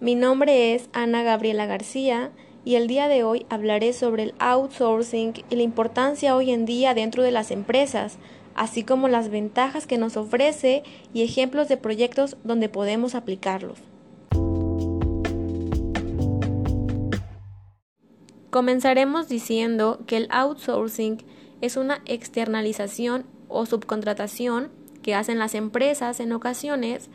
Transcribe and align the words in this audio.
Mi 0.00 0.14
nombre 0.14 0.74
es 0.74 0.88
Ana 0.94 1.22
Gabriela 1.22 1.66
García 1.66 2.30
y 2.64 2.76
el 2.76 2.86
día 2.86 3.06
de 3.06 3.22
hoy 3.22 3.44
hablaré 3.50 3.92
sobre 3.92 4.22
el 4.22 4.34
outsourcing 4.38 5.34
y 5.50 5.56
la 5.56 5.62
importancia 5.62 6.34
hoy 6.34 6.52
en 6.52 6.64
día 6.64 6.94
dentro 6.94 7.22
de 7.22 7.30
las 7.30 7.50
empresas, 7.50 8.16
así 8.54 8.82
como 8.82 9.08
las 9.08 9.28
ventajas 9.28 9.86
que 9.86 9.98
nos 9.98 10.16
ofrece 10.16 10.84
y 11.12 11.22
ejemplos 11.22 11.68
de 11.68 11.76
proyectos 11.76 12.38
donde 12.44 12.70
podemos 12.70 13.14
aplicarlos. 13.14 13.78
Comenzaremos 18.48 19.28
diciendo 19.28 20.00
que 20.06 20.16
el 20.16 20.28
outsourcing 20.30 21.18
es 21.60 21.76
una 21.76 22.00
externalización 22.06 23.26
o 23.48 23.66
subcontratación 23.66 24.70
que 25.02 25.14
hacen 25.14 25.38
las 25.38 25.54
empresas 25.54 26.20
en 26.20 26.32
ocasiones 26.32 27.10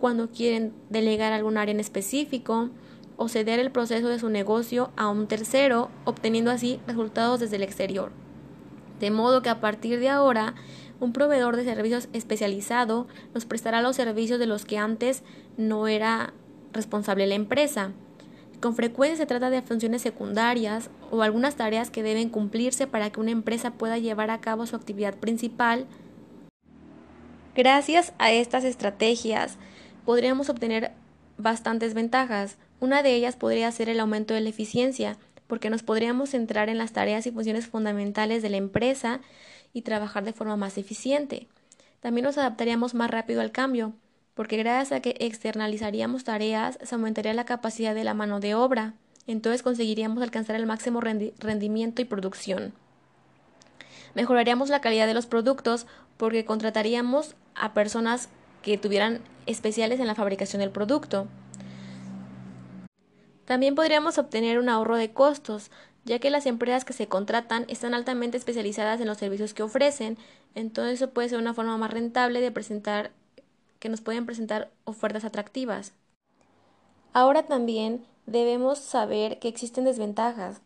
cuando 0.00 0.30
quieren 0.30 0.72
delegar 0.88 1.32
algún 1.32 1.58
área 1.58 1.72
en 1.72 1.80
específico 1.80 2.70
o 3.16 3.28
ceder 3.28 3.60
el 3.60 3.70
proceso 3.70 4.08
de 4.08 4.18
su 4.18 4.30
negocio 4.30 4.90
a 4.96 5.08
un 5.10 5.26
tercero, 5.26 5.90
obteniendo 6.04 6.50
así 6.50 6.80
resultados 6.86 7.38
desde 7.38 7.56
el 7.56 7.62
exterior. 7.62 8.12
De 8.98 9.10
modo 9.10 9.42
que 9.42 9.50
a 9.50 9.60
partir 9.60 10.00
de 10.00 10.08
ahora, 10.08 10.54
un 11.00 11.12
proveedor 11.12 11.56
de 11.56 11.64
servicios 11.64 12.08
especializado 12.12 13.06
nos 13.34 13.44
prestará 13.44 13.82
los 13.82 13.96
servicios 13.96 14.38
de 14.38 14.46
los 14.46 14.64
que 14.64 14.78
antes 14.78 15.22
no 15.56 15.86
era 15.86 16.32
responsable 16.72 17.26
la 17.26 17.34
empresa. 17.34 17.92
Con 18.60 18.74
frecuencia 18.74 19.16
se 19.16 19.26
trata 19.26 19.48
de 19.48 19.62
funciones 19.62 20.02
secundarias 20.02 20.90
o 21.10 21.22
algunas 21.22 21.56
tareas 21.56 21.90
que 21.90 22.02
deben 22.02 22.28
cumplirse 22.28 22.86
para 22.86 23.10
que 23.10 23.20
una 23.20 23.30
empresa 23.30 23.72
pueda 23.72 23.98
llevar 23.98 24.30
a 24.30 24.40
cabo 24.40 24.66
su 24.66 24.76
actividad 24.76 25.14
principal. 25.14 25.86
Gracias 27.54 28.12
a 28.18 28.32
estas 28.32 28.64
estrategias 28.64 29.58
podríamos 30.10 30.48
obtener 30.48 30.90
bastantes 31.38 31.94
ventajas. 31.94 32.56
Una 32.80 33.04
de 33.04 33.14
ellas 33.14 33.36
podría 33.36 33.70
ser 33.70 33.88
el 33.88 34.00
aumento 34.00 34.34
de 34.34 34.40
la 34.40 34.48
eficiencia, 34.48 35.16
porque 35.46 35.70
nos 35.70 35.84
podríamos 35.84 36.30
centrar 36.30 36.68
en 36.68 36.78
las 36.78 36.90
tareas 36.90 37.28
y 37.28 37.30
funciones 37.30 37.68
fundamentales 37.68 38.42
de 38.42 38.50
la 38.50 38.56
empresa 38.56 39.20
y 39.72 39.82
trabajar 39.82 40.24
de 40.24 40.32
forma 40.32 40.56
más 40.56 40.78
eficiente. 40.78 41.46
También 42.00 42.24
nos 42.24 42.38
adaptaríamos 42.38 42.92
más 42.92 43.08
rápido 43.08 43.40
al 43.40 43.52
cambio, 43.52 43.92
porque 44.34 44.56
gracias 44.56 44.90
a 44.90 45.00
que 45.00 45.14
externalizaríamos 45.20 46.24
tareas 46.24 46.76
se 46.82 46.92
aumentaría 46.96 47.32
la 47.32 47.44
capacidad 47.44 47.94
de 47.94 48.02
la 48.02 48.14
mano 48.14 48.40
de 48.40 48.56
obra, 48.56 48.94
entonces 49.28 49.62
conseguiríamos 49.62 50.24
alcanzar 50.24 50.56
el 50.56 50.66
máximo 50.66 51.00
rendimiento 51.00 52.02
y 52.02 52.04
producción. 52.04 52.72
Mejoraríamos 54.16 54.70
la 54.70 54.80
calidad 54.80 55.06
de 55.06 55.14
los 55.14 55.26
productos 55.26 55.86
porque 56.16 56.44
contrataríamos 56.44 57.36
a 57.54 57.74
personas 57.74 58.28
que 58.62 58.78
tuvieran 58.78 59.20
especiales 59.46 60.00
en 60.00 60.06
la 60.06 60.14
fabricación 60.14 60.60
del 60.60 60.70
producto. 60.70 61.26
También 63.44 63.74
podríamos 63.74 64.18
obtener 64.18 64.58
un 64.58 64.68
ahorro 64.68 64.96
de 64.96 65.12
costos, 65.12 65.70
ya 66.04 66.18
que 66.18 66.30
las 66.30 66.46
empresas 66.46 66.84
que 66.84 66.92
se 66.92 67.08
contratan 67.08 67.64
están 67.68 67.94
altamente 67.94 68.36
especializadas 68.36 69.00
en 69.00 69.08
los 69.08 69.18
servicios 69.18 69.54
que 69.54 69.62
ofrecen, 69.62 70.18
entonces 70.54 70.94
eso 70.94 71.10
puede 71.10 71.28
ser 71.28 71.38
una 71.38 71.54
forma 71.54 71.76
más 71.76 71.90
rentable 71.90 72.40
de 72.40 72.52
presentar 72.52 73.12
que 73.78 73.88
nos 73.88 74.00
pueden 74.00 74.26
presentar 74.26 74.70
ofertas 74.84 75.24
atractivas. 75.24 75.94
Ahora 77.12 77.44
también 77.44 78.04
debemos 78.26 78.78
saber 78.78 79.38
que 79.40 79.48
existen 79.48 79.84
desventajas. 79.84 80.60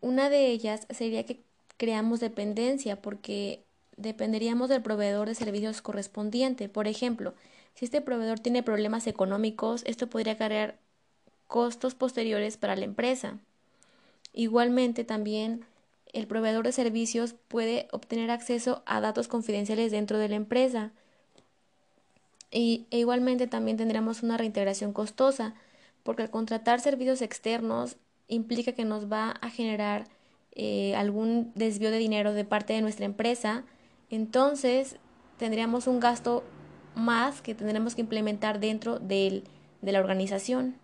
Una 0.00 0.28
de 0.28 0.48
ellas 0.48 0.86
sería 0.90 1.24
que 1.24 1.40
creamos 1.76 2.20
dependencia 2.20 3.00
porque 3.00 3.64
dependeríamos 3.98 4.68
del 4.68 4.82
proveedor 4.82 5.28
de 5.28 5.34
servicios 5.34 5.82
correspondiente. 5.82 6.68
Por 6.68 6.88
ejemplo, 6.88 7.34
si 7.74 7.84
este 7.84 8.00
proveedor 8.00 8.40
tiene 8.40 8.62
problemas 8.62 9.06
económicos, 9.06 9.82
esto 9.84 10.08
podría 10.08 10.36
crear 10.36 10.78
costos 11.46 11.94
posteriores 11.94 12.56
para 12.56 12.76
la 12.76 12.84
empresa. 12.84 13.38
Igualmente, 14.32 15.04
también 15.04 15.64
el 16.12 16.26
proveedor 16.26 16.64
de 16.64 16.72
servicios 16.72 17.34
puede 17.48 17.88
obtener 17.92 18.30
acceso 18.30 18.82
a 18.86 19.00
datos 19.00 19.28
confidenciales 19.28 19.90
dentro 19.90 20.18
de 20.18 20.28
la 20.28 20.36
empresa. 20.36 20.92
Y, 22.50 22.86
e 22.90 22.98
igualmente 22.98 23.46
también 23.46 23.76
tendremos 23.76 24.22
una 24.22 24.36
reintegración 24.36 24.92
costosa, 24.92 25.54
porque 26.02 26.22
al 26.22 26.30
contratar 26.30 26.80
servicios 26.80 27.20
externos 27.20 27.96
implica 28.28 28.72
que 28.72 28.84
nos 28.84 29.10
va 29.10 29.30
a 29.30 29.50
generar 29.50 30.06
eh, 30.52 30.94
algún 30.96 31.52
desvío 31.54 31.90
de 31.90 31.98
dinero 31.98 32.32
de 32.32 32.44
parte 32.44 32.72
de 32.72 32.82
nuestra 32.82 33.04
empresa, 33.04 33.64
entonces 34.10 34.96
tendríamos 35.38 35.86
un 35.86 36.00
gasto 36.00 36.44
más 36.94 37.40
que 37.42 37.54
tendremos 37.54 37.94
que 37.94 38.00
implementar 38.00 38.60
dentro 38.60 38.98
de 38.98 39.42
la 39.82 40.00
organización. 40.00 40.76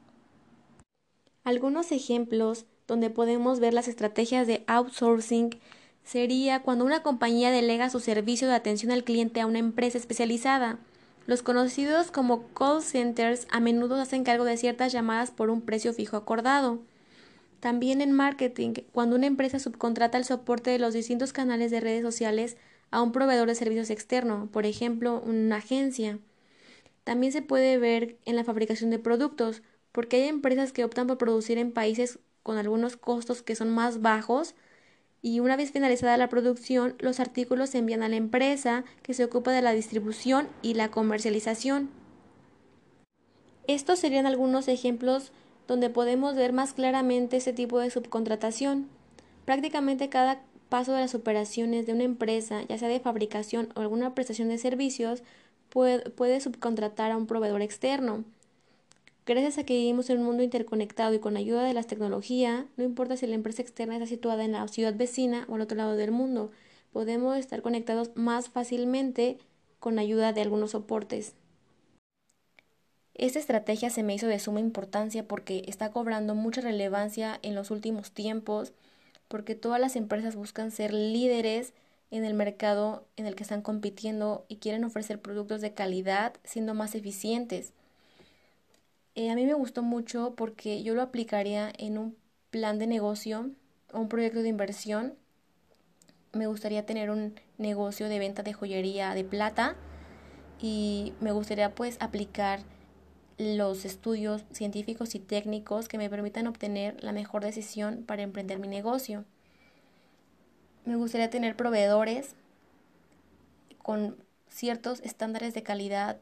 Algunos 1.43 1.93
ejemplos 1.93 2.67
donde 2.87 3.11
podemos 3.11 3.61
ver 3.61 3.75
las 3.75 3.89
estrategias 3.89 4.47
de 4.47 4.65
outsourcing 4.67 5.51
sería 6.05 6.63
cuando 6.63 6.85
una 6.85 7.03
compañía 7.03 7.51
delega 7.51 7.91
su 7.91 8.01
servicio 8.01 8.47
de 8.49 8.55
atención 8.55 8.93
al 8.93 9.05
cliente 9.05 9.41
a 9.41 9.47
una 9.47 9.59
empresa 9.59 9.99
especializada. 9.99 10.79
Los 11.27 11.43
conocidos 11.43 12.11
como 12.11 12.49
call 12.49 12.83
centers 12.83 13.47
a 13.51 13.61
menudo 13.61 13.97
hacen 13.97 14.25
cargo 14.25 14.45
de 14.45 14.59
ciertas 14.59 14.93
llamadas 14.93 15.31
por 15.31 15.49
un 15.49 15.63
precio 15.63 15.95
fijo 15.95 16.17
acordado. 16.19 16.81
También 17.61 18.03
en 18.03 18.13
marketing, 18.13 18.75
cuando 18.93 19.17
una 19.17 19.27
empresa 19.27 19.59
subcontrata 19.59 20.19
el 20.19 20.27
soporte 20.27 20.71
de 20.71 20.79
los 20.79 20.93
distintos 20.93 21.33
canales 21.33 21.71
de 21.71 21.81
redes 21.81 22.03
sociales 22.03 22.59
a 22.91 23.03
un 23.03 23.13
proveedor 23.13 23.49
de 23.49 23.55
servicios 23.55 23.91
externo, 23.91 24.49
por 24.53 24.67
ejemplo, 24.67 25.21
una 25.25 25.57
agencia. 25.57 26.19
También 27.05 27.33
se 27.33 27.43
puede 27.43 27.79
ver 27.79 28.17
en 28.25 28.37
la 28.37 28.45
fabricación 28.45 28.91
de 28.91 28.99
productos, 28.99 29.63
porque 29.93 30.17
hay 30.17 30.29
empresas 30.29 30.73
que 30.73 30.85
optan 30.85 31.07
por 31.07 31.19
producir 31.19 31.59
en 31.59 31.73
países 31.73 32.19
con 32.43 32.59
algunos 32.59 32.97
costos 32.97 33.43
que 33.43 33.57
son 33.57 33.71
más 33.71 34.03
bajos 34.03 34.55
y 35.25 35.41
una 35.41 35.57
vez 35.57 35.73
finalizada 35.73 36.19
la 36.19 36.29
producción, 36.29 36.97
los 36.99 37.19
artículos 37.19 37.71
se 37.71 37.79
envían 37.79 38.03
a 38.03 38.11
la 38.11 38.17
empresa 38.17 38.85
que 39.03 39.15
se 39.15 39.25
ocupa 39.25 39.53
de 39.53 39.63
la 39.63 39.73
distribución 39.73 40.49
y 40.61 40.75
la 40.75 40.91
comercialización. 40.91 41.89
Estos 43.67 43.99
serían 43.99 44.27
algunos 44.27 44.69
ejemplos 44.69 45.33
donde 45.67 45.89
podemos 45.89 46.35
ver 46.35 46.53
más 46.53 46.75
claramente 46.75 47.39
ese 47.39 47.55
tipo 47.55 47.79
de 47.79 47.89
subcontratación. 47.89 48.91
Prácticamente 49.47 50.11
cada 50.11 50.43
paso 50.75 50.93
de 50.93 51.03
las 51.03 51.15
operaciones 51.15 51.87
de 51.87 51.93
una 51.93 52.03
empresa, 52.03 52.65
ya 52.69 52.77
sea 52.79 52.89
de 52.89 52.99
fabricación 52.99 53.69
o 53.77 53.81
alguna 53.81 54.13
prestación 54.13 54.49
de 54.49 54.59
servicios, 54.59 55.23
puede, 55.69 56.41
subcontratar 56.41 57.13
a 57.13 57.17
un 57.17 57.29
proveedor 57.29 57.63
externo. 57.63 58.25
Gracias 59.25 59.57
a 59.57 59.63
que 59.63 59.75
vivimos 59.75 60.11
en 60.11 60.19
un 60.19 60.25
mundo 60.25 60.43
interconectado 60.43 61.15
y 61.15 61.21
con 61.21 61.37
ayuda 61.37 61.63
de 61.63 61.75
las 61.75 61.87
tecnologías, 61.87 62.65
no 62.77 62.83
importa 62.83 63.17
si 63.17 63.29
la 63.29 63.37
empresa 63.37 63.63
externa 63.63 63.95
está 63.95 64.09
situada 64.09 64.45
en 64.45 64.51
la 64.51 64.67
ciudad 64.67 64.97
vecina 64.97 65.47
o 65.49 65.55
al 65.55 65.61
otro 65.61 65.77
lado 65.77 65.95
del 65.95 66.11
mundo, 66.11 66.51
podemos 66.93 67.37
estar 67.39 67.63
conectados 67.63 68.11
más 68.17 68.49
fácilmente 68.49 69.39
con 69.79 70.01
ayuda 70.01 70.33
de 70.33 70.41
algunos 70.41 70.73
soportes. 70.73 71.37
Esta 73.15 73.39
estrategia 73.39 73.91
se 73.91 74.03
me 74.03 74.17
hizo 74.17 74.27
de 74.27 74.41
suma 74.41 74.59
importancia 74.59 75.29
porque 75.29 75.63
está 75.69 75.93
cobrando 75.93 76.35
mucha 76.35 76.63
relevancia 76.63 77.39
en 77.43 77.55
los 77.55 77.71
últimos 77.71 78.11
tiempos, 78.11 78.73
porque 79.35 79.57
todas 79.57 79.81
las 79.81 79.97
empresas 79.97 80.37
buscan 80.37 80.71
ser 80.71 80.95
líderes 80.95 81.75
en 82.13 82.25
el 82.25 82.35
mercado 82.35 83.05
en 83.17 83.27
el 83.27 83.35
que 83.35 83.43
están 83.43 83.63
compitiendo 83.63 84.47
y 84.47 84.59
quieren 84.59 84.85
ofrecer 84.85 85.21
productos 85.21 85.61
de 85.61 85.75
calidad 85.75 86.35
siendo 86.45 86.73
más 86.73 86.95
eficientes. 86.95 87.73
Eh, 89.17 89.33
a 89.33 89.35
mí 89.35 89.45
me 89.45 89.55
gustó 89.55 89.83
mucho 89.83 90.35
porque 90.37 90.85
yo 90.85 90.95
lo 90.95 91.03
aplicaría 91.03 91.73
en 91.79 91.99
un 91.99 92.17
plan 92.51 92.79
de 92.79 92.87
negocio 92.87 93.51
o 93.93 93.99
un 93.99 94.09
proyecto 94.09 94.41
de 94.41 94.51
inversión. 94.51 95.17
Me 96.33 96.47
gustaría 96.47 96.87
tener 96.87 97.11
un 97.11 97.35
negocio 97.59 98.09
de 98.09 98.21
venta 98.21 98.45
de 98.45 98.53
joyería 98.53 99.15
de 99.15 99.25
plata 99.25 99.75
y 100.61 101.13
me 101.19 101.33
gustaría 101.33 101.75
pues 101.75 101.97
aplicar 101.99 102.61
los 103.39 103.85
estudios 103.85 104.45
científicos 104.53 105.15
y 105.15 105.19
técnicos 105.19 105.89
que 105.89 105.99
me 105.99 106.11
permitan 106.11 106.47
obtener 106.47 107.03
la 107.03 107.13
mejor 107.13 107.45
decisión 107.45 108.05
para 108.05 108.23
emprender 108.23 108.59
mi 108.59 108.69
negocio. 108.69 109.25
Me 110.85 110.97
gustaría 110.97 111.31
tener 111.31 111.57
proveedores 111.57 112.35
con 113.79 114.17
ciertos 114.49 115.01
estándares 115.01 115.55
de 115.55 115.63
calidad 115.63 116.19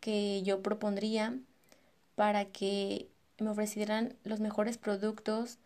que 0.00 0.42
yo 0.42 0.62
propondría 0.62 1.38
para 2.16 2.46
que 2.46 3.08
me 3.38 3.50
ofrecieran 3.50 4.14
los 4.24 4.40
mejores 4.40 4.78
productos 4.78 5.58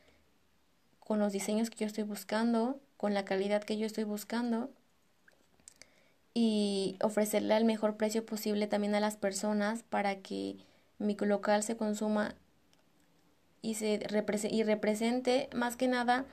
con 1.00 1.18
los 1.18 1.32
diseños 1.32 1.70
que 1.70 1.78
yo 1.78 1.86
estoy 1.86 2.04
buscando, 2.04 2.78
con 2.96 3.14
la 3.14 3.24
calidad 3.24 3.64
que 3.64 3.78
yo 3.78 3.86
estoy 3.86 4.04
buscando 4.04 4.70
y 6.34 6.96
ofrecerle 7.02 7.56
el 7.56 7.64
mejor 7.64 7.96
precio 7.96 8.24
posible 8.24 8.66
también 8.66 8.94
a 8.94 9.00
las 9.00 9.16
personas 9.16 9.82
para 9.82 10.16
que 10.16 10.56
mi 11.02 11.16
local 11.16 11.62
se 11.62 11.76
consuma 11.76 12.34
y, 13.60 13.74
se 13.74 14.00
y 14.50 14.62
represente 14.62 15.48
más 15.54 15.76
que 15.76 15.88
nada 15.88 16.24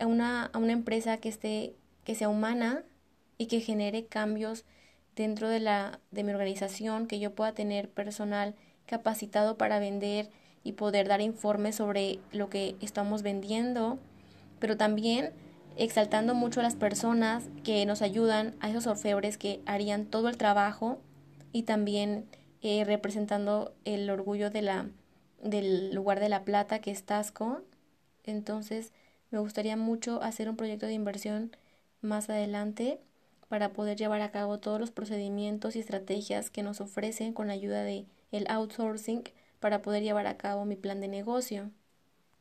a 0.00 0.06
una, 0.06 0.46
a 0.46 0.58
una 0.58 0.72
empresa 0.72 1.18
que, 1.18 1.28
esté, 1.28 1.74
que 2.04 2.14
sea 2.14 2.28
humana 2.28 2.84
y 3.38 3.46
que 3.46 3.60
genere 3.60 4.06
cambios 4.06 4.64
dentro 5.16 5.48
de, 5.48 5.60
la, 5.60 6.00
de 6.10 6.24
mi 6.24 6.32
organización, 6.32 7.06
que 7.06 7.18
yo 7.18 7.34
pueda 7.34 7.52
tener 7.52 7.88
personal 7.88 8.54
capacitado 8.86 9.56
para 9.56 9.78
vender 9.78 10.30
y 10.64 10.72
poder 10.72 11.08
dar 11.08 11.20
informes 11.20 11.76
sobre 11.76 12.18
lo 12.32 12.48
que 12.48 12.76
estamos 12.80 13.22
vendiendo, 13.22 13.98
pero 14.58 14.76
también 14.76 15.32
exaltando 15.76 16.34
mucho 16.34 16.60
a 16.60 16.62
las 16.62 16.76
personas 16.76 17.44
que 17.64 17.84
nos 17.86 18.02
ayudan, 18.02 18.54
a 18.60 18.70
esos 18.70 18.86
orfebres 18.86 19.38
que 19.38 19.60
harían 19.66 20.06
todo 20.06 20.28
el 20.28 20.36
trabajo 20.36 21.00
y 21.52 21.62
también 21.62 22.26
eh, 22.62 22.84
representando 22.84 23.74
el 23.84 24.08
orgullo 24.10 24.50
de 24.50 24.62
la, 24.62 24.88
del 25.42 25.94
lugar 25.94 26.20
de 26.20 26.28
la 26.28 26.44
plata 26.44 26.80
que 26.80 26.90
es 26.90 27.04
Tasco. 27.04 27.62
Entonces 28.24 28.92
me 29.30 29.38
gustaría 29.38 29.76
mucho 29.76 30.22
hacer 30.22 30.48
un 30.48 30.56
proyecto 30.56 30.86
de 30.86 30.92
inversión 30.94 31.56
más 32.00 32.30
adelante 32.30 33.00
para 33.48 33.72
poder 33.72 33.98
llevar 33.98 34.22
a 34.22 34.30
cabo 34.30 34.58
todos 34.60 34.80
los 34.80 34.90
procedimientos 34.90 35.76
y 35.76 35.80
estrategias 35.80 36.50
que 36.50 36.62
nos 36.62 36.80
ofrecen 36.80 37.32
con 37.34 37.48
la 37.48 37.54
ayuda 37.54 37.82
de 37.84 38.06
el 38.30 38.46
outsourcing 38.48 39.24
para 39.60 39.82
poder 39.82 40.02
llevar 40.02 40.26
a 40.26 40.36
cabo 40.38 40.64
mi 40.64 40.76
plan 40.76 41.00
de 41.00 41.08
negocio. 41.08 41.70